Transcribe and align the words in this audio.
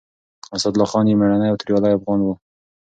اسدالله 0.55 0.85
خان 0.91 1.05
يو 1.07 1.17
مېړنی 1.19 1.47
او 1.49 1.59
توريالی 1.61 1.91
افغان 1.97 2.19
و. 2.21 2.27